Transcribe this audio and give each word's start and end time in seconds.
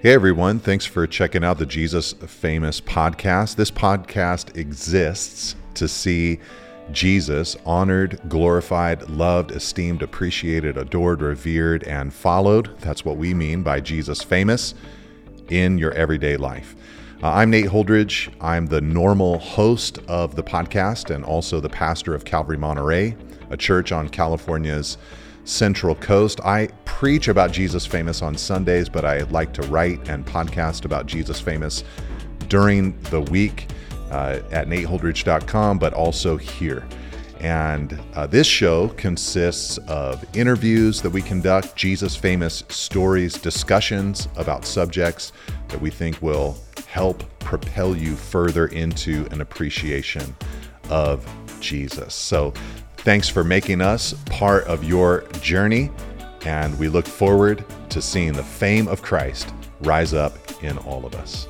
Hey 0.00 0.14
everyone, 0.14 0.60
thanks 0.60 0.86
for 0.86 1.08
checking 1.08 1.42
out 1.42 1.58
the 1.58 1.66
Jesus 1.66 2.12
Famous 2.12 2.80
podcast. 2.80 3.56
This 3.56 3.72
podcast 3.72 4.56
exists 4.56 5.56
to 5.74 5.88
see 5.88 6.38
Jesus 6.92 7.56
honored, 7.66 8.20
glorified, 8.28 9.10
loved, 9.10 9.50
esteemed, 9.50 10.02
appreciated, 10.02 10.76
adored, 10.76 11.20
revered, 11.20 11.82
and 11.82 12.14
followed. 12.14 12.78
That's 12.78 13.04
what 13.04 13.16
we 13.16 13.34
mean 13.34 13.64
by 13.64 13.80
Jesus 13.80 14.22
Famous 14.22 14.72
in 15.48 15.78
your 15.78 15.90
everyday 15.94 16.36
life. 16.36 16.76
Uh, 17.20 17.32
I'm 17.32 17.50
Nate 17.50 17.66
Holdridge. 17.66 18.32
I'm 18.40 18.66
the 18.66 18.80
normal 18.80 19.40
host 19.40 19.98
of 20.06 20.36
the 20.36 20.44
podcast 20.44 21.12
and 21.12 21.24
also 21.24 21.58
the 21.58 21.68
pastor 21.68 22.14
of 22.14 22.24
Calvary 22.24 22.56
Monterey, 22.56 23.16
a 23.50 23.56
church 23.56 23.90
on 23.90 24.08
California's 24.08 24.96
Central 25.48 25.94
Coast. 25.94 26.40
I 26.44 26.68
preach 26.84 27.28
about 27.28 27.52
Jesus 27.52 27.86
Famous 27.86 28.20
on 28.22 28.36
Sundays, 28.36 28.88
but 28.88 29.04
I 29.04 29.22
like 29.22 29.52
to 29.54 29.62
write 29.68 30.08
and 30.08 30.26
podcast 30.26 30.84
about 30.84 31.06
Jesus 31.06 31.40
Famous 31.40 31.84
during 32.48 33.00
the 33.04 33.22
week 33.22 33.68
uh, 34.10 34.40
at 34.50 34.68
nateholdridge.com, 34.68 35.78
but 35.78 35.94
also 35.94 36.36
here. 36.36 36.86
And 37.40 37.98
uh, 38.14 38.26
this 38.26 38.46
show 38.46 38.88
consists 38.90 39.78
of 39.88 40.24
interviews 40.36 41.00
that 41.02 41.10
we 41.10 41.22
conduct, 41.22 41.76
Jesus 41.76 42.16
famous 42.16 42.64
stories, 42.68 43.34
discussions 43.34 44.28
about 44.36 44.66
subjects 44.66 45.32
that 45.68 45.80
we 45.80 45.88
think 45.88 46.20
will 46.20 46.58
help 46.88 47.22
propel 47.38 47.96
you 47.96 48.16
further 48.16 48.66
into 48.66 49.26
an 49.30 49.40
appreciation 49.40 50.34
of 50.90 51.26
Jesus. 51.60 52.14
So, 52.14 52.52
thanks 52.98 53.28
for 53.28 53.44
making 53.44 53.80
us 53.80 54.12
part 54.26 54.64
of 54.64 54.84
your 54.84 55.22
journey, 55.40 55.90
and 56.44 56.78
we 56.78 56.88
look 56.88 57.06
forward 57.06 57.64
to 57.90 58.02
seeing 58.02 58.32
the 58.32 58.42
fame 58.42 58.88
of 58.88 59.02
Christ 59.02 59.52
rise 59.80 60.14
up 60.14 60.36
in 60.62 60.78
all 60.78 61.06
of 61.06 61.14
us. 61.14 61.46